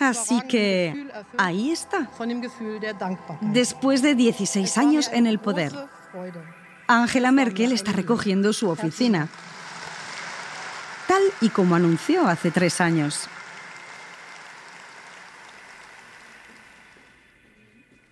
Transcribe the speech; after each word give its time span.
Así 0.00 0.40
que 0.48 1.10
ahí 1.38 1.70
está. 1.70 2.10
Después 3.40 4.02
de 4.02 4.14
16 4.14 4.68
Es 4.68 4.76
war 4.76 4.86
mir 4.86 4.88
años 4.88 5.10
en 5.12 5.26
el 5.26 5.38
poder. 5.38 5.72
Angela 6.88 7.32
Merkel 7.32 7.72
está 7.72 7.92
recogiendo 7.92 8.52
su 8.52 8.68
oficina, 8.68 9.28
tal 11.06 11.22
y 11.40 11.48
como 11.50 11.74
anunció 11.74 12.26
hace 12.26 12.50
tres 12.50 12.80
años. 12.80 13.28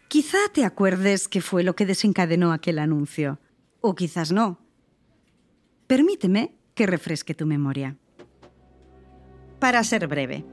Quizá 0.09 0.39
te 0.53 0.65
acuerdes 0.65 1.29
qué 1.29 1.41
fue 1.41 1.63
lo 1.63 1.75
que 1.75 1.87
desencadenó 1.87 2.53
aquel 2.53 2.79
anuncio, 2.79 3.39
o 3.81 3.95
quizás 3.95 4.33
no. 4.33 4.59
Permíteme 5.91 6.55
que 6.77 6.87
refresque 6.87 7.35
tu 7.35 7.47
memoria. 7.47 7.97
Para 9.59 9.83
ser 9.83 10.07
breve, 10.07 10.45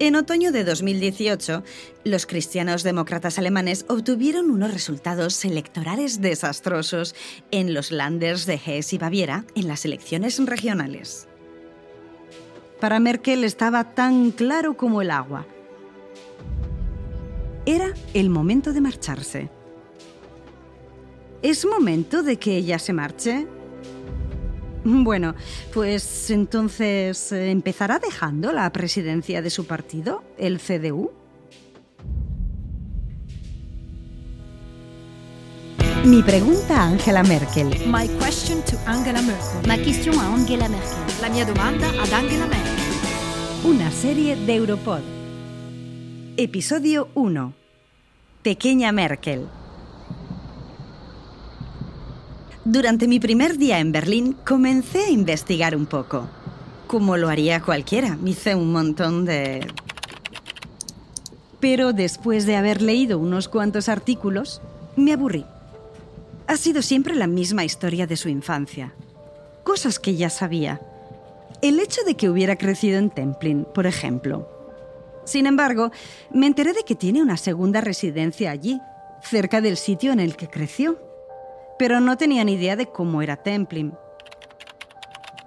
en 0.00 0.16
otoño 0.16 0.50
de 0.50 0.64
2018, 0.64 1.62
los 2.02 2.26
cristianos 2.26 2.82
demócratas 2.82 3.38
alemanes 3.38 3.86
obtuvieron 3.88 4.50
unos 4.50 4.72
resultados 4.72 5.44
electorales 5.44 6.20
desastrosos 6.20 7.14
en 7.52 7.72
los 7.72 7.92
landers 7.92 8.46
de 8.46 8.54
Hesse 8.54 8.94
y 8.94 8.98
Baviera 8.98 9.44
en 9.54 9.68
las 9.68 9.84
elecciones 9.84 10.44
regionales. 10.44 11.28
Para 12.80 12.98
Merkel 12.98 13.44
estaba 13.44 13.94
tan 13.94 14.32
claro 14.32 14.76
como 14.76 15.02
el 15.02 15.12
agua. 15.12 15.46
Era 17.64 17.94
el 18.12 18.28
momento 18.28 18.72
de 18.72 18.80
marcharse. 18.80 19.50
¿Es 21.42 21.64
momento 21.64 22.24
de 22.24 22.38
que 22.40 22.56
ella 22.56 22.80
se 22.80 22.92
marche? 22.92 23.46
Bueno, 24.84 25.34
pues 25.72 26.30
entonces, 26.30 27.32
eh, 27.32 27.50
¿empezará 27.50 27.98
dejando 27.98 28.52
la 28.52 28.70
presidencia 28.72 29.42
de 29.42 29.50
su 29.50 29.66
partido, 29.66 30.22
el 30.38 30.58
CDU? 30.58 31.10
Mi 36.04 36.22
pregunta 36.22 36.80
a 36.80 36.86
Angela 36.86 37.22
Merkel. 37.22 37.68
My 37.86 38.08
question 38.18 38.62
to 38.62 38.78
Angela 38.86 39.20
Merkel. 39.20 39.66
Ma 39.66 39.76
question 39.76 40.18
a 40.18 40.34
Angela 40.34 40.68
Merkel. 40.68 41.20
La 41.20 41.28
mia 41.28 41.44
domanda 41.44 41.88
ad 41.88 42.12
Angela 42.12 42.46
Merkel. 42.46 42.70
Una 43.64 43.90
serie 43.90 44.34
de 44.34 44.54
Europod. 44.54 45.02
Episodio 46.38 47.08
1. 47.14 47.52
Pequeña 48.42 48.92
Merkel. 48.92 49.59
Durante 52.72 53.08
mi 53.08 53.18
primer 53.18 53.58
día 53.58 53.80
en 53.80 53.90
Berlín 53.90 54.36
comencé 54.46 55.06
a 55.06 55.10
investigar 55.10 55.74
un 55.74 55.86
poco. 55.86 56.28
Como 56.86 57.16
lo 57.16 57.28
haría 57.28 57.60
cualquiera, 57.60 58.14
me 58.14 58.30
hice 58.30 58.54
un 58.54 58.70
montón 58.70 59.24
de... 59.24 59.66
Pero 61.58 61.92
después 61.92 62.46
de 62.46 62.54
haber 62.54 62.80
leído 62.80 63.18
unos 63.18 63.48
cuantos 63.48 63.88
artículos, 63.88 64.62
me 64.94 65.12
aburrí. 65.12 65.44
Ha 66.46 66.56
sido 66.56 66.80
siempre 66.80 67.16
la 67.16 67.26
misma 67.26 67.64
historia 67.64 68.06
de 68.06 68.16
su 68.16 68.28
infancia. 68.28 68.94
Cosas 69.64 69.98
que 69.98 70.14
ya 70.14 70.30
sabía. 70.30 70.80
El 71.62 71.80
hecho 71.80 72.02
de 72.06 72.14
que 72.14 72.30
hubiera 72.30 72.54
crecido 72.54 72.98
en 73.00 73.10
Templin, 73.10 73.66
por 73.74 73.88
ejemplo. 73.88 74.48
Sin 75.24 75.46
embargo, 75.46 75.90
me 76.32 76.46
enteré 76.46 76.72
de 76.72 76.84
que 76.84 76.94
tiene 76.94 77.20
una 77.20 77.36
segunda 77.36 77.80
residencia 77.80 78.52
allí, 78.52 78.80
cerca 79.24 79.60
del 79.60 79.76
sitio 79.76 80.12
en 80.12 80.20
el 80.20 80.36
que 80.36 80.46
creció. 80.46 81.09
Pero 81.80 81.98
no 81.98 82.18
tenía 82.18 82.44
ni 82.44 82.52
idea 82.52 82.76
de 82.76 82.88
cómo 82.88 83.22
era 83.22 83.36
Templin. 83.36 83.94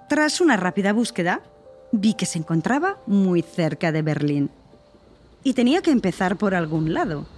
Tras 0.08 0.40
una 0.40 0.56
rápida 0.56 0.92
búsqueda, 0.92 1.42
vi 1.92 2.14
que 2.14 2.26
se 2.26 2.40
encontraba 2.40 2.98
muy 3.06 3.40
cerca 3.42 3.92
de 3.92 4.02
Berlín. 4.02 4.50
Y 5.44 5.52
tenía 5.52 5.80
que 5.80 5.92
empezar 5.92 6.34
por 6.34 6.56
algún 6.56 6.92
lado. 6.92 7.28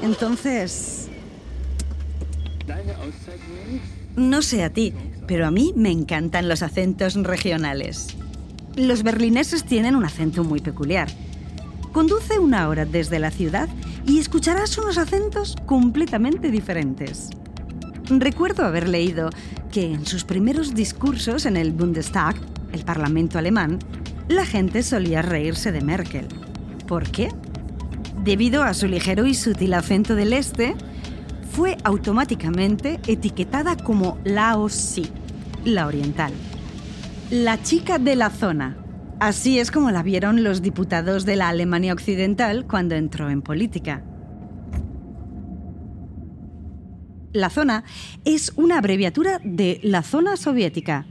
Entonces... 0.00 1.10
No 4.16 4.40
sé 4.40 4.64
a 4.64 4.70
ti, 4.70 4.94
pero 5.26 5.46
a 5.46 5.50
mí 5.50 5.74
me 5.76 5.90
encantan 5.90 6.48
los 6.48 6.62
acentos 6.62 7.16
regionales. 7.16 8.16
Los 8.74 9.02
berlineses 9.02 9.64
tienen 9.64 9.94
un 9.94 10.04
acento 10.06 10.44
muy 10.44 10.60
peculiar. 10.60 11.10
Conduce 11.92 12.38
una 12.38 12.70
hora 12.70 12.86
desde 12.86 13.18
la 13.18 13.32
ciudad 13.32 13.68
y 14.06 14.18
escucharás 14.18 14.78
unos 14.78 14.96
acentos 14.96 15.56
completamente 15.66 16.50
diferentes. 16.50 17.28
Recuerdo 18.18 18.64
haber 18.64 18.88
leído 18.88 19.30
que 19.70 19.84
en 19.84 20.04
sus 20.04 20.24
primeros 20.24 20.74
discursos 20.74 21.46
en 21.46 21.56
el 21.56 21.70
Bundestag, 21.70 22.34
el 22.72 22.84
Parlamento 22.84 23.38
alemán, 23.38 23.78
la 24.28 24.44
gente 24.44 24.82
solía 24.82 25.22
reírse 25.22 25.70
de 25.70 25.80
Merkel. 25.80 26.26
¿Por 26.88 27.08
qué? 27.10 27.28
Debido 28.24 28.64
a 28.64 28.74
su 28.74 28.88
ligero 28.88 29.26
y 29.26 29.34
sutil 29.34 29.74
acento 29.74 30.16
del 30.16 30.32
este, 30.32 30.74
fue 31.52 31.76
automáticamente 31.84 32.98
etiquetada 33.06 33.76
como 33.76 34.18
la 34.24 34.56
OSI, 34.58 35.08
la 35.64 35.86
oriental. 35.86 36.32
La 37.30 37.62
chica 37.62 37.98
de 37.98 38.16
la 38.16 38.30
zona. 38.30 38.76
Así 39.20 39.60
es 39.60 39.70
como 39.70 39.92
la 39.92 40.02
vieron 40.02 40.42
los 40.42 40.62
diputados 40.62 41.24
de 41.26 41.36
la 41.36 41.48
Alemania 41.48 41.92
Occidental 41.92 42.66
cuando 42.66 42.96
entró 42.96 43.30
en 43.30 43.42
política. 43.42 44.02
La 47.32 47.48
zona 47.48 47.84
es 48.24 48.52
una 48.56 48.78
abreviatura 48.78 49.40
de 49.44 49.78
la 49.84 50.02
zona 50.02 50.36
soviética. 50.36 51.06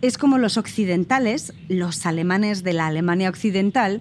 Es 0.00 0.16
como 0.16 0.38
los 0.38 0.58
occidentales, 0.58 1.52
los 1.68 2.06
alemanes 2.06 2.62
de 2.62 2.72
la 2.72 2.86
Alemania 2.86 3.28
Occidental, 3.28 4.00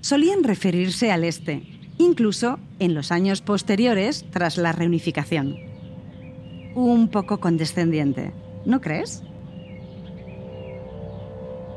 solían 0.00 0.42
referirse 0.42 1.12
al 1.12 1.24
este, 1.24 1.64
incluso 1.98 2.58
en 2.78 2.94
los 2.94 3.12
años 3.12 3.42
posteriores 3.42 4.24
tras 4.30 4.56
la 4.56 4.72
reunificación. 4.72 5.54
Un 6.74 7.08
poco 7.08 7.40
condescendiente, 7.40 8.32
¿no 8.64 8.80
crees? 8.80 9.22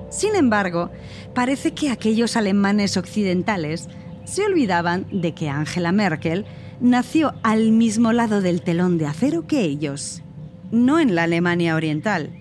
Sin 0.09 0.33
embargo, 0.35 0.91
parece 1.33 1.73
que 1.73 1.89
aquellos 1.89 2.37
alemanes 2.37 2.95
occidentales 2.95 3.89
se 4.23 4.45
olvidaban 4.45 5.05
de 5.11 5.33
que 5.33 5.49
Angela 5.49 5.91
Merkel 5.91 6.45
nació 6.79 7.33
al 7.43 7.71
mismo 7.71 8.13
lado 8.13 8.41
del 8.41 8.61
telón 8.61 8.97
de 8.97 9.05
acero 9.05 9.47
que 9.47 9.61
ellos. 9.61 10.21
No 10.71 10.99
en 10.99 11.15
la 11.15 11.23
Alemania 11.23 11.75
Oriental, 11.75 12.31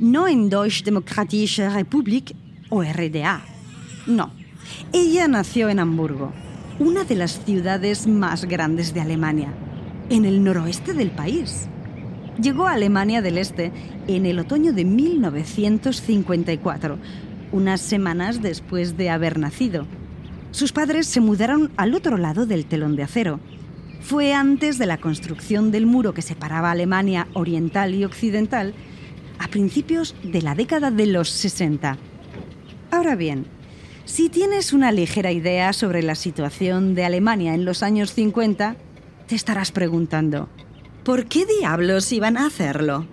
no 0.00 0.28
en 0.28 0.48
Deutsche 0.48 0.84
Demokratische 0.84 1.68
Republik 1.68 2.34
o 2.70 2.82
RDA. 2.82 3.44
No, 4.06 4.32
ella 4.92 5.28
nació 5.28 5.68
en 5.68 5.78
Hamburgo, 5.78 6.32
una 6.78 7.04
de 7.04 7.14
las 7.14 7.44
ciudades 7.44 8.06
más 8.06 8.46
grandes 8.46 8.94
de 8.94 9.00
Alemania, 9.00 9.52
en 10.10 10.24
el 10.24 10.42
noroeste 10.42 10.94
del 10.94 11.10
país. 11.10 11.68
Llegó 12.40 12.66
a 12.66 12.72
Alemania 12.72 13.20
del 13.20 13.38
Este 13.38 13.72
en 14.08 14.26
el 14.26 14.38
otoño 14.38 14.72
de 14.72 14.84
1954, 14.84 16.98
unas 17.52 17.80
semanas 17.80 18.40
después 18.40 18.96
de 18.96 19.10
haber 19.10 19.38
nacido. 19.38 19.86
Sus 20.50 20.72
padres 20.72 21.06
se 21.06 21.20
mudaron 21.20 21.70
al 21.76 21.94
otro 21.94 22.16
lado 22.16 22.46
del 22.46 22.66
telón 22.66 22.96
de 22.96 23.02
acero. 23.02 23.40
Fue 24.02 24.34
antes 24.34 24.78
de 24.78 24.86
la 24.86 24.98
construcción 24.98 25.70
del 25.70 25.86
muro 25.86 26.12
que 26.12 26.22
separaba 26.22 26.70
Alemania 26.70 27.28
oriental 27.34 27.94
y 27.94 28.04
occidental, 28.04 28.74
a 29.38 29.48
principios 29.48 30.14
de 30.22 30.42
la 30.42 30.54
década 30.54 30.90
de 30.90 31.06
los 31.06 31.30
60. 31.30 31.98
Ahora 32.90 33.14
bien, 33.14 33.46
si 34.04 34.28
tienes 34.28 34.72
una 34.72 34.92
ligera 34.92 35.32
idea 35.32 35.72
sobre 35.72 36.02
la 36.02 36.16
situación 36.16 36.94
de 36.94 37.04
Alemania 37.04 37.54
en 37.54 37.64
los 37.64 37.82
años 37.82 38.12
50, 38.12 38.76
te 39.26 39.34
estarás 39.34 39.72
preguntando, 39.72 40.48
¿por 41.04 41.26
qué 41.26 41.46
diablos 41.46 42.12
iban 42.12 42.36
a 42.36 42.46
hacerlo? 42.46 43.06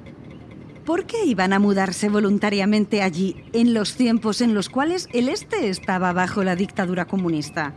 ¿Por 0.86 1.06
qué 1.06 1.24
iban 1.26 1.54
a 1.54 1.60
mudarse 1.60 2.10
voluntariamente 2.10 3.04
allí 3.04 3.44
en 3.54 3.76
los 3.76 3.96
tiempos 3.96 4.42
en 4.42 4.56
los 4.56 4.70
cuales 4.70 5.08
el 5.14 5.30
Este 5.30 5.70
estaba 5.70 6.14
bajo 6.14 6.44
la 6.44 6.56
dictadura 6.56 7.06
comunista? 7.06 7.76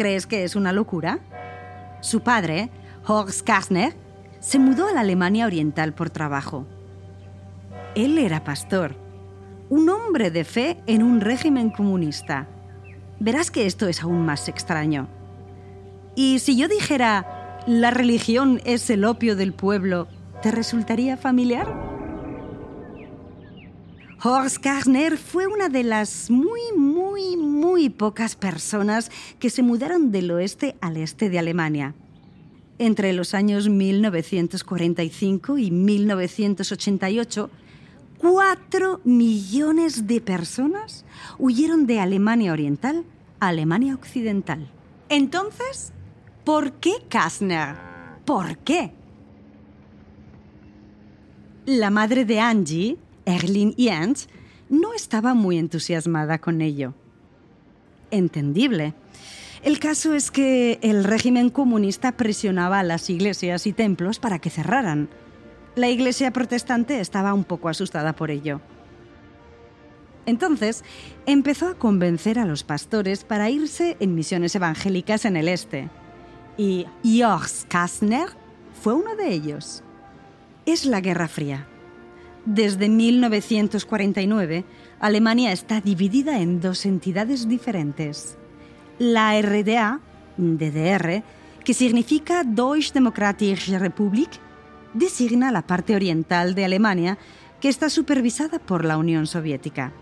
¿Crees 0.00 0.26
que 0.26 0.44
es 0.44 0.56
una 0.56 0.72
locura? 0.72 1.18
Su 2.00 2.22
padre, 2.22 2.70
Horst 3.06 3.46
Kastner, 3.46 3.92
se 4.38 4.58
mudó 4.58 4.88
a 4.88 4.94
la 4.94 5.00
Alemania 5.00 5.44
Oriental 5.44 5.92
por 5.92 6.08
trabajo. 6.08 6.64
Él 7.94 8.16
era 8.16 8.42
pastor 8.42 8.96
un 9.68 9.90
hombre 9.90 10.30
de 10.30 10.44
fe 10.44 10.78
en 10.86 11.02
un 11.02 11.20
régimen 11.20 11.68
comunista. 11.68 12.48
Verás 13.18 13.50
que 13.50 13.66
esto 13.66 13.88
es 13.88 14.02
aún 14.02 14.24
más 14.24 14.48
extraño. 14.48 15.06
Y 16.14 16.38
si 16.38 16.56
yo 16.56 16.66
dijera, 16.66 17.60
la 17.66 17.90
religión 17.90 18.62
es 18.64 18.88
el 18.88 19.04
opio 19.04 19.36
del 19.36 19.52
pueblo, 19.52 20.08
¿te 20.40 20.50
resultaría 20.50 21.18
familiar? 21.18 21.99
Horst 24.22 24.58
Karner 24.58 25.16
fue 25.16 25.46
una 25.46 25.68
de 25.68 25.82
las 25.82 26.30
muy, 26.30 26.60
muy, 26.76 27.36
muy 27.36 27.88
pocas 27.88 28.36
personas 28.36 29.10
que 29.38 29.50
se 29.50 29.62
mudaron 29.62 30.12
del 30.12 30.30
oeste 30.30 30.76
al 30.80 30.96
este 30.98 31.30
de 31.30 31.38
Alemania. 31.38 31.94
Entre 32.78 33.12
los 33.12 33.34
años 33.34 33.68
1945 33.68 35.58
y 35.58 35.70
1988, 35.70 37.50
Cuatro 38.20 39.00
millones 39.02 40.06
de 40.06 40.20
personas 40.20 41.06
huyeron 41.38 41.86
de 41.86 42.00
Alemania 42.00 42.52
Oriental 42.52 43.06
a 43.40 43.48
Alemania 43.48 43.94
Occidental. 43.94 44.68
Entonces, 45.08 45.94
¿por 46.44 46.72
qué 46.72 46.92
Kastner? 47.08 47.76
¿Por 48.26 48.58
qué? 48.58 48.92
La 51.64 51.88
madre 51.88 52.26
de 52.26 52.40
Angie, 52.40 52.98
Erlin 53.24 53.74
Jens, 53.76 54.28
no 54.68 54.94
estaba 54.94 55.34
muy 55.34 55.58
entusiasmada 55.58 56.38
con 56.38 56.60
ello. 56.60 56.94
Entendible. 58.10 58.94
El 59.62 59.78
caso 59.78 60.14
es 60.14 60.30
que 60.30 60.78
el 60.82 61.04
régimen 61.04 61.50
comunista 61.50 62.12
presionaba 62.12 62.78
a 62.78 62.84
las 62.84 63.10
iglesias 63.10 63.66
y 63.66 63.72
templos 63.72 64.18
para 64.18 64.38
que 64.38 64.50
cerraran 64.50 65.10
la 65.76 65.88
iglesia 65.88 66.32
protestante 66.32 67.00
estaba 67.00 67.32
un 67.32 67.44
poco 67.44 67.68
asustada 67.68 68.14
por 68.14 68.30
ello. 68.30 68.60
Entonces, 70.26 70.84
empezó 71.26 71.68
a 71.68 71.74
convencer 71.74 72.38
a 72.38 72.44
los 72.44 72.64
pastores 72.64 73.24
para 73.24 73.50
irse 73.50 73.96
en 74.00 74.14
misiones 74.14 74.54
evangélicas 74.54 75.24
en 75.24 75.36
el 75.36 75.48
este. 75.48 75.88
Y 76.56 76.86
Joachim 77.02 77.68
Kastner 77.68 78.28
fue 78.82 78.94
uno 78.94 79.16
de 79.16 79.32
ellos. 79.32 79.82
Es 80.66 80.84
la 80.84 81.00
Guerra 81.00 81.28
Fría. 81.28 81.66
Desde 82.52 82.88
1949, 82.88 84.64
Alemania 84.98 85.52
está 85.52 85.80
dividida 85.80 86.40
en 86.40 86.60
dos 86.60 86.84
entidades 86.84 87.46
diferentes. 87.46 88.36
La 88.98 89.40
RDA, 89.40 90.00
DDR, 90.36 91.22
que 91.64 91.74
significa 91.74 92.42
Deutsche 92.42 92.90
Demokratische 92.92 93.78
Republik, 93.78 94.30
designa 94.94 95.52
la 95.52 95.62
parte 95.62 95.94
oriental 95.94 96.56
de 96.56 96.64
Alemania 96.64 97.18
que 97.60 97.68
está 97.68 97.88
supervisada 97.88 98.58
por 98.58 98.84
la 98.84 98.98
Unión 98.98 99.28
Soviética. 99.28 99.92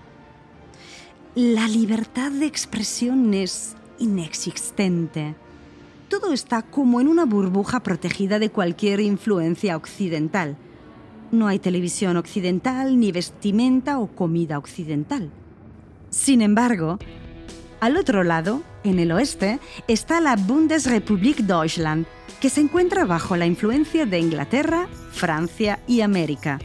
La 1.34 1.68
libertad 1.68 2.32
de 2.32 2.46
expresión 2.46 3.34
es 3.34 3.76
inexistente. 3.98 5.34
Todo 6.08 6.32
está 6.32 6.62
como 6.62 7.02
en 7.02 7.08
una 7.08 7.26
burbuja 7.26 7.80
protegida 7.80 8.38
de 8.38 8.48
cualquier 8.48 9.00
influencia 9.00 9.76
occidental. 9.76 10.56
No 11.30 11.46
hay 11.46 11.58
televisión 11.58 12.16
occidental, 12.16 12.98
ni 12.98 13.12
vestimenta 13.12 13.98
o 13.98 14.06
comida 14.06 14.58
occidental. 14.58 15.30
Sin 16.10 16.40
embargo, 16.40 16.98
al 17.80 17.96
otro 17.96 18.24
lado, 18.24 18.62
en 18.82 18.98
el 18.98 19.12
oeste, 19.12 19.60
está 19.88 20.20
la 20.20 20.36
Bundesrepublik 20.36 21.38
Deutschland, 21.38 22.06
que 22.40 22.50
se 22.50 22.60
encuentra 22.60 23.04
bajo 23.04 23.36
la 23.36 23.46
influencia 23.46 24.06
de 24.06 24.18
Inglaterra, 24.18 24.88
Francia 25.12 25.80
y 25.86 26.00
América. 26.00 26.58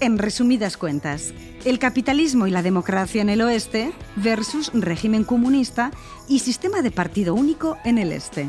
En 0.00 0.18
resumidas 0.18 0.76
cuentas, 0.76 1.32
el 1.64 1.78
capitalismo 1.78 2.46
y 2.46 2.50
la 2.50 2.62
democracia 2.62 3.22
en 3.22 3.30
el 3.30 3.40
oeste 3.40 3.92
versus 4.16 4.70
régimen 4.74 5.24
comunista 5.24 5.90
y 6.28 6.40
sistema 6.40 6.82
de 6.82 6.90
partido 6.90 7.34
único 7.34 7.78
en 7.84 7.98
el 7.98 8.12
este. 8.12 8.48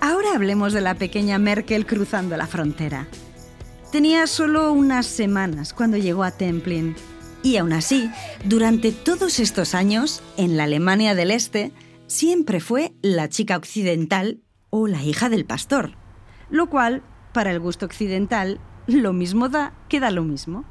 Ahora 0.00 0.34
hablemos 0.34 0.72
de 0.72 0.82
la 0.82 0.94
pequeña 0.94 1.38
Merkel 1.38 1.84
cruzando 1.86 2.36
la 2.36 2.46
frontera. 2.46 3.08
Tenía 3.92 4.26
solo 4.26 4.72
unas 4.72 5.06
semanas 5.06 5.72
cuando 5.72 5.96
llegó 5.96 6.22
a 6.22 6.30
Templin. 6.30 6.94
Y 7.42 7.56
aún 7.56 7.72
así, 7.72 8.10
durante 8.44 8.92
todos 8.92 9.40
estos 9.40 9.74
años, 9.74 10.22
en 10.36 10.58
la 10.58 10.64
Alemania 10.64 11.14
del 11.14 11.30
Este, 11.30 11.72
siempre 12.06 12.60
fue 12.60 12.92
la 13.00 13.30
chica 13.30 13.56
occidental 13.56 14.42
o 14.68 14.88
la 14.88 15.02
hija 15.02 15.30
del 15.30 15.46
pastor, 15.46 15.92
lo 16.50 16.68
cual, 16.68 17.02
para 17.32 17.50
el 17.50 17.60
gusto 17.60 17.86
occidental, 17.86 18.60
lo 18.86 19.14
mismo 19.14 19.48
da 19.48 19.72
que 19.88 20.00
da 20.00 20.10
lo 20.10 20.22
mismo. 20.22 20.66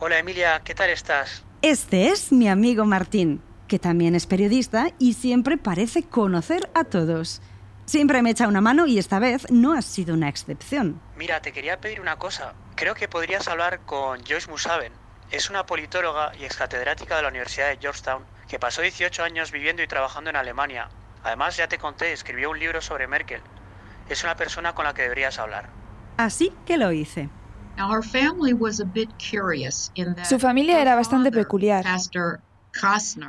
Hola 0.00 0.18
Emilia, 0.18 0.62
¿qué 0.64 0.74
tal 0.74 0.90
estás? 0.90 1.44
Este 1.62 2.08
es 2.08 2.32
mi 2.32 2.48
amigo 2.48 2.86
Martín, 2.86 3.40
que 3.68 3.78
también 3.78 4.16
es 4.16 4.26
periodista 4.26 4.88
y 4.98 5.12
siempre 5.12 5.58
parece 5.58 6.02
conocer 6.02 6.68
a 6.74 6.82
todos. 6.82 7.40
Siempre 7.84 8.22
me 8.22 8.30
echa 8.30 8.48
una 8.48 8.60
mano 8.60 8.86
y 8.86 8.98
esta 8.98 9.18
vez 9.18 9.50
no 9.50 9.72
ha 9.72 9.82
sido 9.82 10.14
una 10.14 10.28
excepción. 10.28 11.00
Mira, 11.16 11.42
te 11.42 11.52
quería 11.52 11.80
pedir 11.80 12.00
una 12.00 12.16
cosa. 12.16 12.54
Creo 12.74 12.94
que 12.94 13.08
podrías 13.08 13.48
hablar 13.48 13.80
con 13.80 14.24
Joyce 14.24 14.50
Musaben. 14.50 14.92
Es 15.30 15.50
una 15.50 15.66
politóloga 15.66 16.32
y 16.38 16.44
excatedrática 16.44 17.16
de 17.16 17.22
la 17.22 17.28
Universidad 17.28 17.68
de 17.68 17.78
Georgetown 17.78 18.24
que 18.48 18.58
pasó 18.58 18.82
18 18.82 19.22
años 19.22 19.50
viviendo 19.50 19.82
y 19.82 19.86
trabajando 19.86 20.30
en 20.30 20.36
Alemania 20.36 20.88
Además, 21.24 21.56
ya 21.56 21.68
te 21.68 21.78
conté, 21.78 22.12
escribió 22.12 22.50
un 22.50 22.58
libro 22.58 22.80
sobre 22.80 23.06
Merkel. 23.06 23.40
Es 24.08 24.24
una 24.24 24.36
persona 24.36 24.74
con 24.74 24.84
la 24.84 24.94
que 24.94 25.02
deberías 25.02 25.38
hablar. 25.38 25.70
Así 26.16 26.52
que 26.66 26.76
lo 26.76 26.92
hice. 26.92 27.28
Su 30.24 30.38
familia 30.38 30.82
era 30.82 30.94
bastante 30.94 31.30
peculiar. 31.30 31.84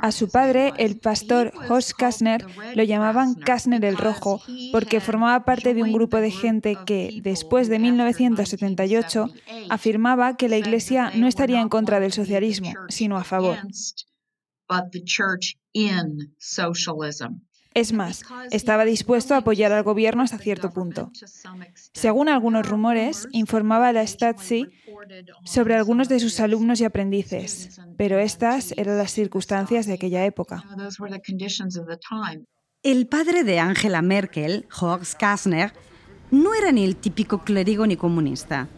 A 0.00 0.12
su 0.12 0.28
padre, 0.28 0.72
el 0.78 0.98
pastor 0.98 1.52
Horst 1.68 1.92
Kastner, 1.92 2.46
lo 2.74 2.82
llamaban 2.82 3.34
Kastner 3.34 3.84
el 3.84 3.96
Rojo 3.96 4.40
porque 4.72 5.00
formaba 5.00 5.44
parte 5.44 5.74
de 5.74 5.82
un 5.82 5.92
grupo 5.92 6.16
de 6.18 6.30
gente 6.30 6.76
que, 6.86 7.20
después 7.22 7.68
de 7.68 7.78
1978, 7.78 9.28
afirmaba 9.68 10.36
que 10.36 10.48
la 10.48 10.56
Iglesia 10.56 11.10
no 11.14 11.28
estaría 11.28 11.60
en 11.60 11.68
contra 11.68 12.00
del 12.00 12.12
socialismo, 12.12 12.72
sino 12.88 13.18
a 13.18 13.24
favor. 13.24 13.58
Es 17.74 17.92
más, 17.92 18.22
estaba 18.52 18.84
dispuesto 18.84 19.34
a 19.34 19.38
apoyar 19.38 19.72
al 19.72 19.82
gobierno 19.82 20.22
hasta 20.22 20.38
cierto 20.38 20.70
punto. 20.70 21.10
Según 21.92 22.28
algunos 22.28 22.68
rumores, 22.68 23.28
informaba 23.32 23.88
a 23.88 23.92
la 23.92 24.06
Stasi 24.06 24.68
sobre 25.44 25.74
algunos 25.74 26.08
de 26.08 26.20
sus 26.20 26.38
alumnos 26.38 26.80
y 26.80 26.84
aprendices, 26.84 27.80
pero 27.96 28.20
estas 28.20 28.72
eran 28.78 28.96
las 28.96 29.10
circunstancias 29.10 29.86
de 29.86 29.94
aquella 29.94 30.24
época. 30.24 30.62
El 32.84 33.08
padre 33.08 33.42
de 33.42 33.58
Angela 33.58 34.02
Merkel, 34.02 34.66
Horst 34.80 35.18
Kastner, 35.18 35.72
no 36.30 36.54
era 36.54 36.70
ni 36.70 36.84
el 36.84 36.94
típico 36.94 37.42
clérigo 37.42 37.86
ni 37.88 37.96
comunista. 37.96 38.68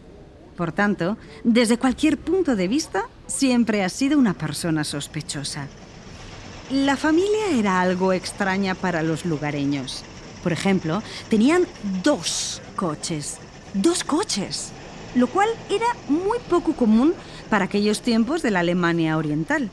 Por 0.55 0.71
tanto, 0.71 1.17
desde 1.43 1.77
cualquier 1.77 2.17
punto 2.17 2.55
de 2.55 2.67
vista, 2.67 3.03
siempre 3.27 3.83
ha 3.83 3.89
sido 3.89 4.17
una 4.17 4.33
persona 4.33 4.83
sospechosa. 4.83 5.67
La 6.71 6.97
familia 6.97 7.51
era 7.53 7.79
algo 7.79 8.11
extraña 8.11 8.75
para 8.75 9.01
los 9.01 9.23
lugareños. 9.23 10.03
Por 10.43 10.51
ejemplo, 10.51 11.01
tenían 11.29 11.65
dos 12.03 12.61
coches. 12.75 13.37
Dos 13.73 14.03
coches. 14.03 14.73
Lo 15.15 15.27
cual 15.27 15.47
era 15.69 15.85
muy 16.09 16.39
poco 16.49 16.73
común 16.73 17.13
para 17.49 17.65
aquellos 17.65 18.01
tiempos 18.01 18.41
de 18.41 18.51
la 18.51 18.59
Alemania 18.59 19.15
Oriental. 19.15 19.69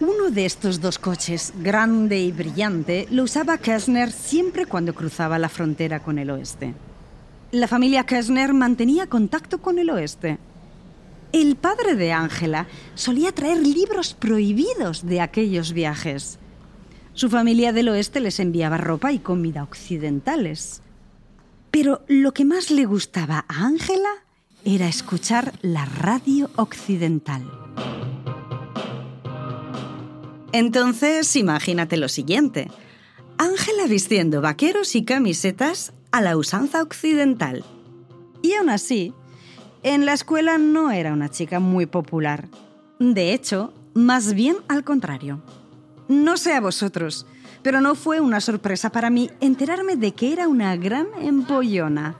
Uno 0.00 0.30
de 0.30 0.46
estos 0.46 0.80
dos 0.80 0.98
coches, 0.98 1.52
grande 1.58 2.18
y 2.18 2.32
brillante, 2.32 3.06
lo 3.10 3.24
usaba 3.24 3.58
Kessner 3.58 4.10
siempre 4.10 4.64
cuando 4.64 4.94
cruzaba 4.94 5.38
la 5.38 5.50
frontera 5.50 6.00
con 6.00 6.18
el 6.18 6.30
oeste. 6.30 6.72
La 7.50 7.68
familia 7.68 8.04
Kessner 8.04 8.54
mantenía 8.54 9.06
contacto 9.06 9.58
con 9.58 9.78
el 9.78 9.90
oeste. 9.90 10.38
El 11.32 11.56
padre 11.56 11.94
de 11.94 12.12
Ángela 12.12 12.66
solía 12.94 13.32
traer 13.32 13.66
libros 13.66 14.12
prohibidos 14.12 15.06
de 15.06 15.22
aquellos 15.22 15.72
viajes. 15.72 16.38
Su 17.14 17.30
familia 17.30 17.72
del 17.72 17.88
oeste 17.88 18.20
les 18.20 18.38
enviaba 18.38 18.76
ropa 18.76 19.12
y 19.12 19.18
comida 19.18 19.62
occidentales. 19.62 20.82
Pero 21.70 22.02
lo 22.06 22.32
que 22.32 22.44
más 22.44 22.70
le 22.70 22.84
gustaba 22.84 23.46
a 23.48 23.64
Ángela 23.64 24.10
era 24.64 24.88
escuchar 24.88 25.54
la 25.62 25.86
radio 25.86 26.50
occidental. 26.56 27.50
Entonces, 30.52 31.34
imagínate 31.34 31.96
lo 31.96 32.08
siguiente. 32.08 32.70
Ángela 33.38 33.86
vistiendo 33.88 34.42
vaqueros 34.42 34.94
y 34.94 35.04
camisetas 35.04 35.94
a 36.10 36.20
la 36.20 36.36
usanza 36.36 36.82
occidental. 36.82 37.64
Y 38.42 38.52
aún 38.52 38.68
así, 38.68 39.14
en 39.82 40.06
la 40.06 40.12
escuela 40.12 40.58
no 40.58 40.90
era 40.90 41.12
una 41.12 41.28
chica 41.28 41.60
muy 41.60 41.86
popular. 41.86 42.48
De 42.98 43.32
hecho, 43.32 43.72
más 43.94 44.34
bien 44.34 44.56
al 44.68 44.84
contrario. 44.84 45.42
No 46.08 46.36
sé 46.36 46.54
a 46.54 46.60
vosotros, 46.60 47.26
pero 47.62 47.80
no 47.80 47.94
fue 47.94 48.20
una 48.20 48.40
sorpresa 48.40 48.90
para 48.90 49.10
mí 49.10 49.30
enterarme 49.40 49.96
de 49.96 50.12
que 50.12 50.32
era 50.32 50.48
una 50.48 50.76
gran 50.76 51.06
empollona. 51.20 52.16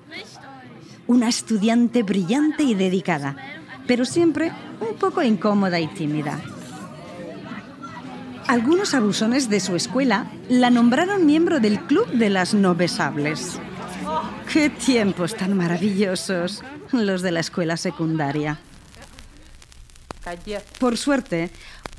Una 1.06 1.28
estudiante 1.28 2.02
brillante 2.02 2.62
y 2.62 2.74
dedicada, 2.74 3.36
pero 3.86 4.04
siempre 4.04 4.52
un 4.80 4.96
poco 4.96 5.22
incómoda 5.22 5.78
y 5.78 5.88
tímida. 5.88 6.40
Algunos 8.48 8.94
abusones 8.94 9.48
de 9.48 9.60
su 9.60 9.76
escuela 9.76 10.26
la 10.48 10.70
nombraron 10.70 11.26
miembro 11.26 11.60
del 11.60 11.80
Club 11.80 12.08
de 12.08 12.28
las 12.28 12.54
No 12.54 12.74
Besables. 12.74 13.58
¡Qué 14.52 14.70
tiempos 14.70 15.34
tan 15.36 15.56
maravillosos! 15.56 16.62
Los 16.92 17.22
de 17.22 17.32
la 17.32 17.40
escuela 17.40 17.76
secundaria. 17.76 18.60
Por 20.78 20.96
suerte, 20.96 21.50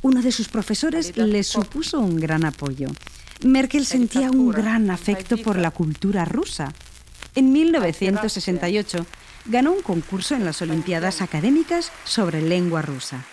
uno 0.02 0.22
de 0.22 0.32
sus 0.32 0.48
profesores 0.48 1.18
le 1.18 1.44
supuso 1.44 2.00
un 2.00 2.18
gran 2.18 2.46
apoyo. 2.46 2.90
Merkel 3.44 3.86
sentía 3.86 4.32
un 4.32 4.52
gran 4.52 4.90
afecto 4.90 5.38
por 5.38 5.58
la 5.58 5.72
cultura 5.72 6.26
rusa. 6.26 6.74
En 7.36 7.52
1968 7.52 9.06
ganó 9.46 9.72
un 9.72 9.82
concurso 9.82 10.36
en 10.36 10.46
las 10.46 10.62
Olimpiadas 10.62 11.22
Académicas 11.22 11.92
sobre 12.06 12.42
lengua 12.42 12.82
rusa. 12.82 13.26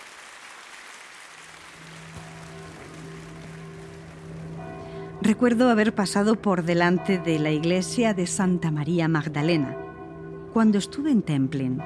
Recuerdo 5.31 5.69
haber 5.69 5.95
pasado 5.95 6.35
por 6.35 6.65
delante 6.65 7.17
de 7.17 7.39
la 7.39 7.51
iglesia 7.51 8.13
de 8.13 8.27
Santa 8.27 8.69
María 8.69 9.07
Magdalena 9.07 9.77
cuando 10.51 10.77
estuve 10.77 11.09
en 11.09 11.21
Templin, 11.21 11.81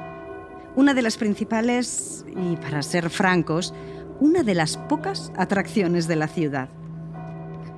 una 0.75 0.95
de 0.95 1.03
las 1.03 1.15
principales 1.17 2.25
y, 2.35 2.55
para 2.55 2.81
ser 2.81 3.11
francos, 3.11 3.71
una 4.19 4.41
de 4.41 4.55
las 4.55 4.77
pocas 4.77 5.31
atracciones 5.37 6.07
de 6.07 6.15
la 6.15 6.27
ciudad. 6.27 6.69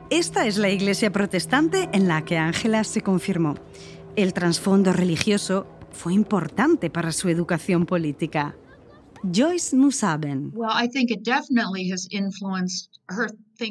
Esta 0.09 0.47
es 0.47 0.57
la 0.57 0.69
iglesia 0.69 1.11
protestante 1.11 1.89
en 1.91 2.07
la 2.07 2.23
que 2.23 2.37
Ángela 2.37 2.85
se 2.85 3.01
confirmó. 3.01 3.55
El 4.15 4.31
trasfondo 4.31 4.93
religioso 4.93 5.67
fue 5.91 6.13
importante 6.13 6.89
para 6.89 7.11
su 7.11 7.27
educación 7.27 7.85
política. 7.85 8.55
Joyce 9.21 9.75
Musaben. 9.75 10.53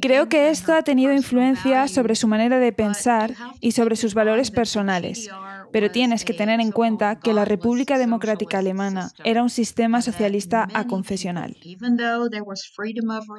Creo 0.01 0.29
que 0.29 0.51
esto 0.51 0.75
ha 0.75 0.83
tenido 0.83 1.13
influencia 1.13 1.87
sobre 1.89 2.17
su 2.17 2.27
manera 2.27 2.59
de 2.59 2.73
pensar 2.73 3.35
y 3.61 3.73
sobre 3.73 3.97
sus 3.97 4.15
valores 4.15 4.51
personales, 4.51 5.29
pero 5.73 5.91
tienes 5.91 6.25
que 6.25 6.35
tener 6.35 6.59
en 6.61 6.73
cuenta 6.73 7.21
que 7.21 7.33
la 7.33 7.45
República 7.45 7.99
Democrática 7.99 8.59
Alemana 8.59 9.11
era 9.25 9.43
un 9.43 9.51
sistema 9.51 10.03
socialista 10.03 10.67
aconfesional. 10.75 11.57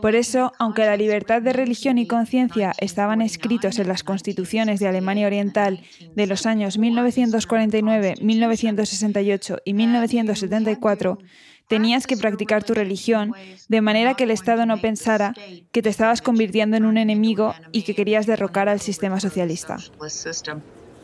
Por 0.02 0.16
eso, 0.16 0.54
aunque 0.58 0.86
la 0.86 0.96
libertad 0.96 1.42
de 1.42 1.52
religión 1.52 1.98
y 1.98 2.08
conciencia 2.08 2.74
estaban 2.78 3.22
escritos 3.22 3.80
en 3.80 3.88
las 3.88 4.04
constituciones 4.04 4.80
de 4.80 4.88
Alemania 4.88 5.28
Oriental 5.28 5.82
de 6.16 6.28
los 6.28 6.46
años 6.46 6.78
1949, 6.78 8.16
1968 8.22 9.58
y 9.66 9.74
1974, 9.74 11.18
tenías 11.68 12.08
que 12.08 12.18
practicar 12.18 12.64
tu 12.64 12.74
religión 12.74 13.34
de 13.68 13.82
manera 13.82 14.16
que 14.16 14.24
el 14.24 14.32
Estado 14.32 14.66
no 14.66 14.80
pensara 14.80 15.34
que 15.72 15.82
te 15.82 15.90
estabas 15.90 16.22
convirtiendo 16.22 16.78
en 16.78 16.86
un 16.86 16.98
enemigo 16.98 17.54
y 17.72 17.84
que 17.84 17.96
querías 17.96 18.26
derrocar 18.26 18.70
al 18.70 18.80
sistema 18.80 19.20
socialista. 19.20 19.78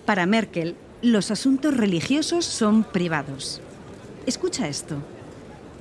Para 0.06 0.26
Merkel, 0.26 0.76
los 1.02 1.32
asuntos 1.32 1.76
religiosos 1.76 2.46
son 2.46 2.84
privados. 2.84 3.62
Escucha 4.26 4.68
esto. 4.68 4.98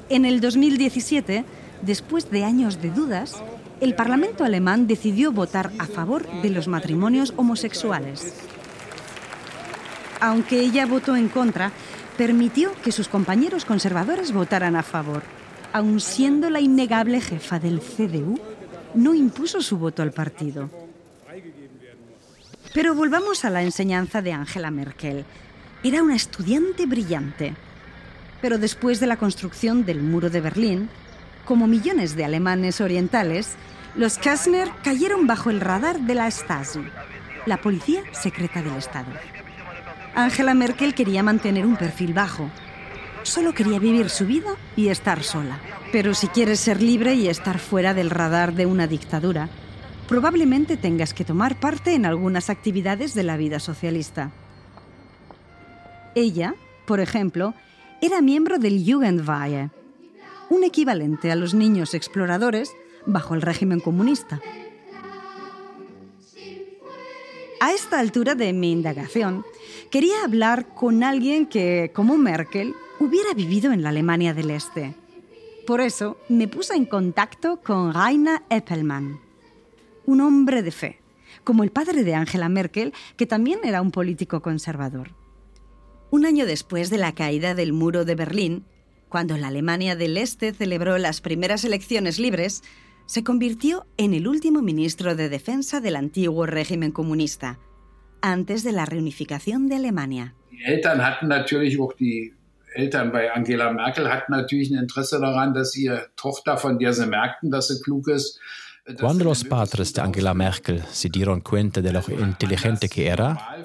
En 0.08 0.24
el 0.24 0.40
2017, 0.40 1.44
después 1.82 2.30
de 2.30 2.44
años 2.44 2.82
de 2.82 2.90
dudas, 2.90 3.42
el 3.80 3.94
Parlamento 3.94 4.44
alemán 4.44 4.86
decidió 4.86 5.32
votar 5.32 5.70
a 5.78 5.86
favor 5.86 6.28
de 6.42 6.50
los 6.50 6.68
matrimonios 6.68 7.34
homosexuales. 7.36 8.34
Aunque 10.20 10.60
ella 10.60 10.86
votó 10.86 11.16
en 11.16 11.28
contra, 11.28 11.72
permitió 12.16 12.72
que 12.82 12.92
sus 12.92 13.08
compañeros 13.08 13.64
conservadores 13.64 14.32
votaran 14.32 14.76
a 14.76 14.82
favor. 14.82 15.22
Aun 15.72 16.00
siendo 16.00 16.50
la 16.50 16.60
innegable 16.60 17.20
jefa 17.20 17.58
del 17.58 17.80
CDU, 17.80 18.38
no 18.94 19.14
impuso 19.14 19.62
su 19.62 19.78
voto 19.78 20.02
al 20.02 20.12
partido. 20.12 20.68
Pero 22.74 22.94
volvamos 22.94 23.44
a 23.44 23.50
la 23.50 23.62
enseñanza 23.62 24.22
de 24.22 24.32
Angela 24.32 24.70
Merkel. 24.70 25.24
Era 25.82 26.02
una 26.02 26.16
estudiante 26.16 26.86
brillante. 26.86 27.54
Pero 28.40 28.58
después 28.58 29.00
de 29.00 29.06
la 29.06 29.16
construcción 29.16 29.84
del 29.84 30.02
muro 30.02 30.30
de 30.30 30.40
Berlín, 30.40 30.88
como 31.44 31.66
millones 31.66 32.16
de 32.16 32.24
alemanes 32.24 32.80
orientales, 32.80 33.56
los 33.94 34.16
Kastner 34.18 34.70
cayeron 34.82 35.26
bajo 35.26 35.50
el 35.50 35.60
radar 35.60 36.00
de 36.00 36.14
la 36.14 36.30
Stasi, 36.30 36.80
la 37.46 37.60
policía 37.60 38.02
secreta 38.12 38.62
del 38.62 38.76
Estado. 38.76 39.12
Angela 40.14 40.52
Merkel 40.52 40.94
quería 40.94 41.22
mantener 41.22 41.64
un 41.64 41.76
perfil 41.76 42.12
bajo. 42.12 42.50
Solo 43.22 43.54
quería 43.54 43.78
vivir 43.78 44.10
su 44.10 44.26
vida 44.26 44.56
y 44.76 44.88
estar 44.88 45.22
sola. 45.22 45.58
Pero 45.90 46.14
si 46.14 46.28
quieres 46.28 46.60
ser 46.60 46.82
libre 46.82 47.14
y 47.14 47.28
estar 47.28 47.58
fuera 47.58 47.94
del 47.94 48.10
radar 48.10 48.54
de 48.54 48.66
una 48.66 48.86
dictadura, 48.86 49.48
probablemente 50.08 50.76
tengas 50.76 51.14
que 51.14 51.24
tomar 51.24 51.58
parte 51.58 51.94
en 51.94 52.04
algunas 52.04 52.50
actividades 52.50 53.14
de 53.14 53.22
la 53.22 53.36
vida 53.36 53.58
socialista. 53.58 54.32
Ella, 56.14 56.54
por 56.86 57.00
ejemplo, 57.00 57.54
era 58.02 58.20
miembro 58.20 58.58
del 58.58 58.84
Jugendweihe, 58.84 59.70
un 60.50 60.64
equivalente 60.64 61.32
a 61.32 61.36
los 61.36 61.54
niños 61.54 61.94
exploradores 61.94 62.72
bajo 63.06 63.34
el 63.34 63.40
régimen 63.40 63.80
comunista. 63.80 64.40
A 67.64 67.70
esta 67.70 68.00
altura 68.00 68.34
de 68.34 68.52
mi 68.52 68.72
indagación, 68.72 69.46
quería 69.88 70.24
hablar 70.24 70.74
con 70.74 71.04
alguien 71.04 71.46
que, 71.46 71.92
como 71.94 72.18
Merkel, 72.18 72.74
hubiera 72.98 73.34
vivido 73.34 73.70
en 73.70 73.84
la 73.84 73.90
Alemania 73.90 74.34
del 74.34 74.50
Este. 74.50 74.96
Por 75.64 75.80
eso 75.80 76.16
me 76.28 76.48
puse 76.48 76.74
en 76.74 76.86
contacto 76.86 77.60
con 77.62 77.94
Rainer 77.94 78.42
Eppelmann, 78.50 79.20
un 80.06 80.20
hombre 80.22 80.64
de 80.64 80.72
fe, 80.72 80.98
como 81.44 81.62
el 81.62 81.70
padre 81.70 82.02
de 82.02 82.16
Angela 82.16 82.48
Merkel, 82.48 82.92
que 83.16 83.26
también 83.26 83.60
era 83.62 83.80
un 83.80 83.92
político 83.92 84.42
conservador. 84.42 85.10
Un 86.10 86.26
año 86.26 86.46
después 86.46 86.90
de 86.90 86.98
la 86.98 87.14
caída 87.14 87.54
del 87.54 87.72
muro 87.72 88.04
de 88.04 88.16
Berlín, 88.16 88.64
cuando 89.08 89.36
la 89.36 89.46
Alemania 89.46 89.94
del 89.94 90.16
Este 90.16 90.52
celebró 90.52 90.98
las 90.98 91.20
primeras 91.20 91.64
elecciones 91.64 92.18
libres, 92.18 92.64
se 93.12 93.24
convirtió 93.24 93.84
en 93.98 94.14
el 94.14 94.26
último 94.26 94.62
ministro 94.62 95.14
de 95.14 95.28
defensa 95.28 95.82
del 95.82 95.96
antiguo 95.96 96.46
régimen 96.46 96.92
comunista, 96.92 97.58
antes 98.22 98.64
de 98.64 98.72
la 98.72 98.86
reunificación 98.86 99.68
de 99.68 99.76
Alemania. 99.76 100.34
Eltern 100.64 101.02
hatten 101.02 101.28
natürlich 101.28 101.78
auch 101.78 101.92
die 101.92 102.32
Eltern 102.74 103.12
bei 103.12 103.30
Angela 103.30 103.70
Merkel 103.70 104.08
hatten 104.08 104.32
natürlich 104.32 104.70
ein 104.70 104.78
Interesse 104.78 105.20
daran, 105.20 105.52
dass 105.52 105.76
ihre 105.76 106.08
Tochter, 106.16 106.56
von 106.56 106.78
der 106.78 106.94
sie 106.94 107.04
merkten, 107.06 107.50
dass 107.50 107.68
sie 107.68 107.82
klug 107.82 108.08
ist, 108.08 108.40
Cuando 108.98 109.24
los 109.24 109.44
padres 109.44 109.92
de 109.92 110.00
Angela 110.00 110.34
Merkel 110.34 110.82
se 110.90 111.08
dieron 111.08 111.40
cuenta 111.40 111.80
de 111.80 111.92
lo 111.92 112.02
inteligente 112.08 112.88
que 112.88 113.06
era, 113.06 113.56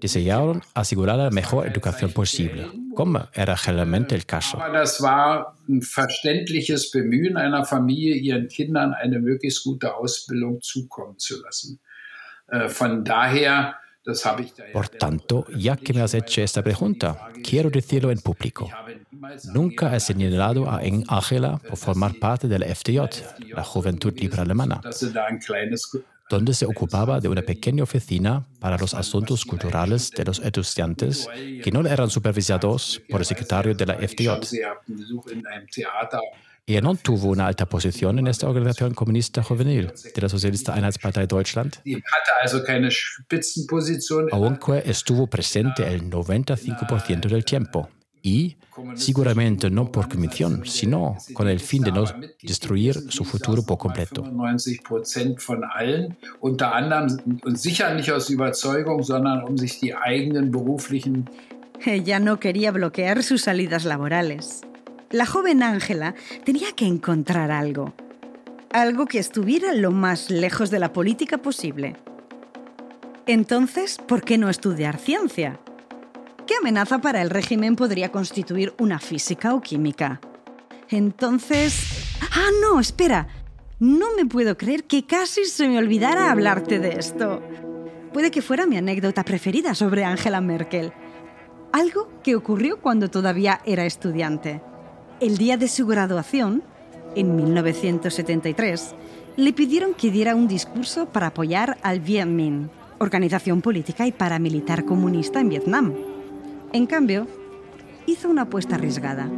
desearon 0.00 0.60
asegurar 0.74 1.18
la 1.18 1.30
mejor 1.30 1.68
educación 1.68 2.10
posible, 2.12 2.66
como 2.94 3.28
era 3.32 3.54
realmente 3.54 4.16
el 4.16 4.26
caso. 4.26 4.58
Das 4.72 5.00
war 5.00 5.54
ein 5.68 5.82
verständliches 5.82 6.90
Bemühen 6.90 7.36
einer 7.36 7.64
Familie, 7.64 8.16
ihren 8.16 8.48
Kindern 8.48 8.92
eine 8.92 9.20
möglichst 9.20 9.62
gute 9.62 9.94
Ausbildung 9.94 10.60
zukommen 10.60 11.16
zu 11.18 11.40
lassen. 11.42 11.78
Äh, 12.48 12.68
von 12.68 13.04
daher 13.04 13.76
Por 14.72 14.88
tanto, 14.88 15.46
ya 15.56 15.76
que 15.76 15.92
me 15.92 16.00
has 16.00 16.14
hecho 16.14 16.40
esta 16.40 16.62
pregunta, 16.62 17.28
quiero 17.42 17.70
decirlo 17.70 18.10
en 18.10 18.18
público. 18.18 18.70
Nunca 19.52 19.94
he 19.96 20.00
señalado 20.00 20.70
a 20.70 20.80
Angela 21.08 21.58
por 21.58 21.76
formar 21.76 22.14
parte 22.18 22.46
de 22.46 22.58
la 22.58 22.66
FDJ, 22.66 23.54
la 23.54 23.64
Juventud 23.64 24.14
Libre 24.16 24.42
Alemana, 24.42 24.80
donde 26.28 26.54
se 26.54 26.66
ocupaba 26.66 27.20
de 27.20 27.28
una 27.28 27.42
pequeña 27.42 27.82
oficina 27.82 28.46
para 28.60 28.78
los 28.78 28.94
asuntos 28.94 29.44
culturales 29.44 30.10
de 30.10 30.24
los 30.24 30.38
estudiantes 30.40 31.28
que 31.62 31.70
no 31.72 31.86
eran 31.86 32.10
supervisados 32.10 33.00
por 33.08 33.20
el 33.20 33.26
secretario 33.26 33.74
de 33.74 33.86
la 33.86 33.94
FDJ. 33.94 34.40
Ella 36.68 36.80
no 36.80 36.96
tuvo 36.96 37.28
una 37.28 37.46
alta 37.46 37.66
posición 37.66 38.18
en 38.18 38.26
esta 38.26 38.48
organización 38.48 38.92
comunista 38.92 39.40
juvenil 39.40 39.92
de 40.12 40.20
la 40.20 40.28
Socialista 40.28 40.74
Einheitspartei 40.74 41.28
Deutschland, 41.28 41.76
aunque 44.32 44.82
estuvo 44.84 45.28
presente 45.28 45.86
el 45.86 46.10
95% 46.10 47.28
del 47.28 47.44
tiempo 47.44 47.88
y 48.20 48.56
seguramente 48.96 49.70
no 49.70 49.92
por 49.92 50.08
comisión, 50.08 50.66
sino 50.66 51.16
con 51.34 51.46
el 51.46 51.60
fin 51.60 51.84
de 51.84 51.92
no 51.92 52.04
destruir 52.42 52.94
su 53.12 53.24
futuro 53.24 53.62
por 53.62 53.78
completo. 53.78 54.24
unter 56.40 56.72
anderem 56.72 57.40
und 57.44 57.56
sicher 57.58 57.94
nicht 57.94 58.10
aus 58.10 58.28
Überzeugung, 58.28 59.04
sondern 59.04 59.44
um 59.44 59.56
sich 59.56 59.78
die 59.78 59.94
eigenen 59.94 60.50
beruflichen 60.50 61.30
Ella 61.84 62.18
no 62.18 62.40
quería 62.40 62.72
bloquear 62.72 63.22
sus 63.22 63.42
salidas 63.42 63.84
laborales. 63.84 64.62
La 65.10 65.24
joven 65.24 65.62
Ángela 65.62 66.14
tenía 66.44 66.72
que 66.72 66.84
encontrar 66.84 67.52
algo. 67.52 67.94
Algo 68.72 69.06
que 69.06 69.20
estuviera 69.20 69.72
lo 69.72 69.92
más 69.92 70.30
lejos 70.30 70.70
de 70.70 70.80
la 70.80 70.92
política 70.92 71.38
posible. 71.38 71.94
Entonces, 73.26 73.98
¿por 73.98 74.22
qué 74.22 74.36
no 74.36 74.50
estudiar 74.50 74.98
ciencia? 74.98 75.60
¿Qué 76.46 76.54
amenaza 76.60 76.98
para 77.00 77.22
el 77.22 77.30
régimen 77.30 77.76
podría 77.76 78.10
constituir 78.10 78.74
una 78.78 78.98
física 78.98 79.54
o 79.54 79.60
química? 79.60 80.20
Entonces... 80.88 82.18
Ah, 82.20 82.50
no, 82.60 82.80
espera. 82.80 83.28
No 83.78 84.06
me 84.16 84.26
puedo 84.26 84.56
creer 84.56 84.84
que 84.84 85.06
casi 85.06 85.44
se 85.44 85.68
me 85.68 85.78
olvidara 85.78 86.32
hablarte 86.32 86.80
de 86.80 86.98
esto. 86.98 87.42
Puede 88.12 88.30
que 88.32 88.42
fuera 88.42 88.66
mi 88.66 88.76
anécdota 88.76 89.24
preferida 89.24 89.74
sobre 89.74 90.04
Angela 90.04 90.40
Merkel. 90.40 90.92
Algo 91.72 92.08
que 92.24 92.34
ocurrió 92.34 92.80
cuando 92.80 93.08
todavía 93.08 93.60
era 93.66 93.84
estudiante. 93.84 94.62
El 95.18 95.38
día 95.38 95.56
de 95.56 95.66
su 95.66 95.86
graduación, 95.86 96.62
en 97.14 97.36
1973, 97.36 98.94
le 99.38 99.52
pidieron 99.54 99.94
que 99.94 100.10
diera 100.10 100.34
un 100.34 100.46
discurso 100.46 101.06
para 101.06 101.28
apoyar 101.28 101.78
al 101.82 102.00
Viet 102.00 102.26
Minh, 102.26 102.68
organización 102.98 103.62
política 103.62 104.06
y 104.06 104.12
paramilitar 104.12 104.84
comunista 104.84 105.40
en 105.40 105.48
Vietnam. 105.48 105.94
En 106.74 106.84
cambio, 106.84 107.26
hizo 108.04 108.28
una 108.28 108.42
apuesta 108.42 108.74
arriesgada, 108.74 109.30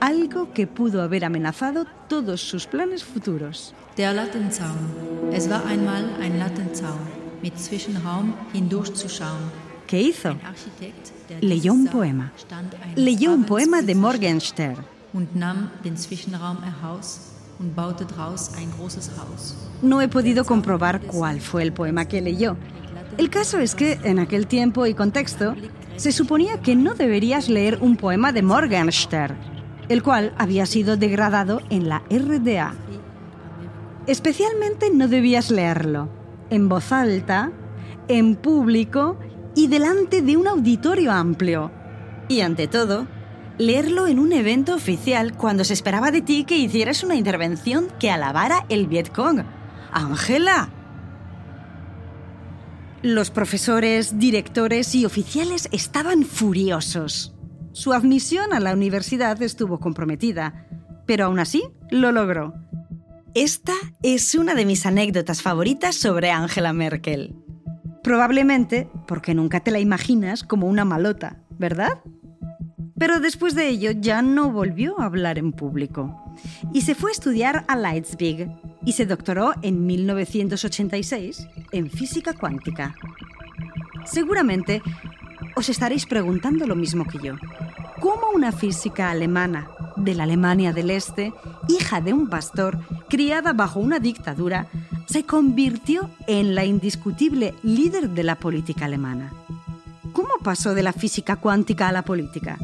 algo 0.00 0.54
que 0.54 0.66
pudo 0.66 1.02
haber 1.02 1.26
amenazado 1.26 1.84
todos 2.08 2.40
sus 2.40 2.66
planes 2.66 3.04
futuros. 3.04 3.74
Der 3.98 4.14
Lattenzaun. 4.14 5.34
Es 5.34 5.50
war 5.50 5.66
einmal 5.66 6.16
ein 6.22 6.38
Lattenzaun, 6.38 6.98
mit 7.42 7.58
Zwischenraum 7.58 8.32
hindurchzuschauen. 8.54 9.50
¿Qué 9.86 10.00
hizo? 10.00 10.34
Leyó 11.42 11.74
un 11.74 11.88
poema. 11.88 12.32
Leyó 12.96 13.34
un 13.34 13.44
poema 13.44 13.82
de 13.82 13.94
Morgenstern. 13.94 14.99
Zwischenraum. 15.96 16.58
No 19.82 20.00
he 20.00 20.08
podido 20.08 20.44
comprobar 20.44 21.00
cuál 21.02 21.40
fue 21.40 21.62
el 21.62 21.72
poema 21.72 22.06
que 22.06 22.20
leyó. 22.20 22.56
El 23.18 23.28
caso 23.28 23.58
es 23.58 23.74
que 23.74 23.98
en 24.04 24.18
aquel 24.18 24.46
tiempo 24.46 24.86
y 24.86 24.94
contexto 24.94 25.54
se 25.96 26.12
suponía 26.12 26.60
que 26.62 26.74
no 26.74 26.94
deberías 26.94 27.48
leer 27.48 27.78
un 27.80 27.96
poema 27.96 28.32
de 28.32 28.42
Morgenstern, 28.42 29.36
el 29.88 30.02
cual 30.02 30.32
había 30.38 30.64
sido 30.64 30.96
degradado 30.96 31.60
en 31.68 31.88
la 31.88 32.02
RDA. 32.08 32.74
Especialmente 34.06 34.90
no 34.90 35.08
debías 35.08 35.50
leerlo 35.50 36.08
en 36.50 36.68
voz 36.68 36.92
alta, 36.92 37.52
en 38.08 38.36
público 38.36 39.18
y 39.54 39.68
delante 39.68 40.20
de 40.20 40.36
un 40.36 40.48
auditorio 40.48 41.12
amplio. 41.12 41.70
Y 42.28 42.40
ante 42.40 42.68
todo, 42.68 43.06
leerlo 43.60 44.06
en 44.06 44.18
un 44.18 44.32
evento 44.32 44.74
oficial 44.74 45.34
cuando 45.36 45.64
se 45.64 45.74
esperaba 45.74 46.10
de 46.10 46.22
ti 46.22 46.44
que 46.44 46.56
hicieras 46.56 47.04
una 47.04 47.14
intervención 47.14 47.88
que 48.00 48.10
alabara 48.10 48.64
el 48.70 48.86
Vietcong. 48.86 49.44
Ángela, 49.92 50.70
los 53.02 53.30
profesores, 53.30 54.18
directores 54.18 54.94
y 54.94 55.04
oficiales 55.04 55.68
estaban 55.72 56.24
furiosos. 56.24 57.34
Su 57.72 57.92
admisión 57.92 58.54
a 58.54 58.60
la 58.60 58.72
universidad 58.72 59.40
estuvo 59.42 59.78
comprometida, 59.78 60.66
pero 61.06 61.26
aún 61.26 61.38
así 61.38 61.62
lo 61.90 62.12
logró. 62.12 62.54
Esta 63.34 63.74
es 64.02 64.34
una 64.34 64.54
de 64.54 64.64
mis 64.64 64.86
anécdotas 64.86 65.42
favoritas 65.42 65.96
sobre 65.96 66.30
Angela 66.30 66.72
Merkel. 66.72 67.36
Probablemente 68.02 68.88
porque 69.06 69.34
nunca 69.34 69.60
te 69.60 69.70
la 69.70 69.80
imaginas 69.80 70.44
como 70.44 70.66
una 70.66 70.86
malota, 70.86 71.42
¿verdad? 71.58 72.00
Pero 73.00 73.18
después 73.18 73.54
de 73.54 73.66
ello 73.66 73.92
ya 73.92 74.20
no 74.20 74.50
volvió 74.50 75.00
a 75.00 75.06
hablar 75.06 75.38
en 75.38 75.52
público 75.52 76.22
y 76.74 76.82
se 76.82 76.94
fue 76.94 77.10
a 77.10 77.12
estudiar 77.12 77.64
a 77.66 77.74
Leipzig 77.74 78.50
y 78.84 78.92
se 78.92 79.06
doctoró 79.06 79.54
en 79.62 79.86
1986 79.86 81.48
en 81.72 81.90
física 81.90 82.34
cuántica. 82.34 82.94
Seguramente 84.04 84.82
os 85.56 85.70
estaréis 85.70 86.04
preguntando 86.04 86.66
lo 86.66 86.76
mismo 86.76 87.06
que 87.06 87.18
yo. 87.22 87.36
¿Cómo 88.00 88.32
una 88.34 88.52
física 88.52 89.10
alemana 89.10 89.70
de 89.96 90.14
la 90.14 90.24
Alemania 90.24 90.74
del 90.74 90.90
Este, 90.90 91.32
hija 91.68 92.02
de 92.02 92.12
un 92.12 92.28
pastor, 92.28 92.78
criada 93.08 93.54
bajo 93.54 93.80
una 93.80 93.98
dictadura, 93.98 94.66
se 95.06 95.24
convirtió 95.24 96.10
en 96.26 96.54
la 96.54 96.66
indiscutible 96.66 97.54
líder 97.62 98.10
de 98.10 98.24
la 98.24 98.34
política 98.34 98.84
alemana? 98.84 99.32
¿Cómo 100.12 100.30
pasó 100.44 100.74
de 100.74 100.82
la 100.82 100.92
física 100.92 101.36
cuántica 101.36 101.88
a 101.88 101.92
la 101.92 102.02
política? 102.02 102.58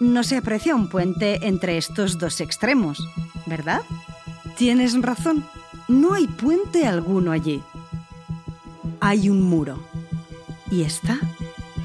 No 0.00 0.22
se 0.22 0.36
aprecia 0.36 0.74
un 0.74 0.88
puente 0.88 1.46
entre 1.46 1.78
estos 1.78 2.18
dos 2.18 2.40
extremos, 2.40 3.06
¿verdad? 3.46 3.82
Tienes 4.56 5.00
razón, 5.00 5.44
no 5.88 6.14
hay 6.14 6.26
puente 6.26 6.86
alguno 6.86 7.32
allí. 7.32 7.62
Hay 9.00 9.28
un 9.28 9.42
muro 9.42 9.78
y 10.70 10.82
está 10.82 11.18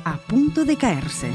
a 0.03 0.17
punto 0.17 0.65
de 0.65 0.77
caerse. 0.77 1.31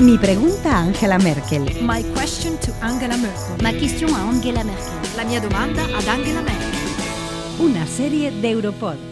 Mi 0.00 0.18
pregunta 0.18 0.78
a 0.78 0.80
Angela 0.80 1.18
Merkel. 1.18 1.62
My 1.82 2.02
question 2.14 2.58
to 2.58 2.72
Angela 2.80 3.16
Merkel. 3.16 3.62
Ma 3.62 3.70
question 3.70 4.12
a 4.12 4.28
Angela 4.28 4.64
Merkel. 4.64 5.16
La 5.16 5.24
mia 5.24 5.40
domanda 5.40 5.84
ad 5.84 6.08
Angela 6.08 6.42
Merkel. 6.42 6.80
Una 7.60 7.86
serie 7.86 8.32
de 8.32 8.50
Europod. 8.50 9.11